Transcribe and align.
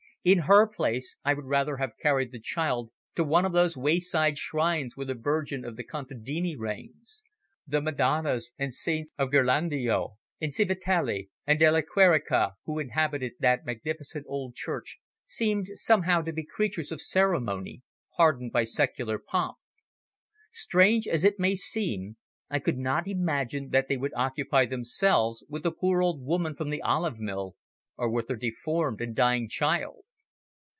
In 0.23 0.37
her 0.37 0.67
place 0.67 1.15
I 1.25 1.33
would 1.33 1.45
rather 1.45 1.77
have 1.77 1.97
carried 1.99 2.31
the 2.31 2.39
child 2.39 2.91
to 3.15 3.23
one 3.23 3.43
of 3.43 3.53
those 3.53 3.75
wayside 3.75 4.37
shrines 4.37 4.95
where 4.95 5.07
the 5.07 5.15
Virgin 5.15 5.65
of 5.65 5.77
the 5.77 5.83
contadini 5.83 6.55
reigns. 6.55 7.23
The 7.65 7.81
Madonnas 7.81 8.51
and 8.59 8.71
Saints 8.71 9.11
of 9.17 9.31
Ghirlandajo 9.31 10.17
and 10.39 10.53
Civitali 10.53 11.29
and 11.47 11.57
Della 11.57 11.81
Querica 11.81 12.51
who 12.65 12.77
inhabited 12.77 13.31
that 13.39 13.65
magnificent 13.65 14.27
old 14.29 14.53
church 14.53 14.99
seemed 15.25 15.69
somehow 15.73 16.21
to 16.21 16.31
be 16.31 16.45
creatures 16.45 16.91
of 16.91 17.01
ceremony, 17.01 17.81
hardened 18.11 18.51
by 18.51 18.63
secular 18.63 19.17
pomp. 19.17 19.57
Strange 20.51 21.07
as 21.07 21.23
it 21.23 21.39
may 21.39 21.55
seem, 21.55 22.17
I 22.47 22.59
could 22.59 22.77
not 22.77 23.07
imagine 23.07 23.69
that 23.69 23.87
they 23.87 23.97
would 23.97 24.13
occupy 24.15 24.67
themselves 24.67 25.43
with 25.49 25.65
a 25.65 25.71
poor 25.71 25.99
old 26.03 26.21
woman 26.23 26.55
from 26.55 26.69
the 26.69 26.83
olive 26.83 27.17
mill 27.17 27.55
or 27.97 28.07
with 28.07 28.29
her 28.29 28.35
deformed 28.35 29.01
and 29.01 29.15
dying 29.15 29.49
child. 29.49 30.03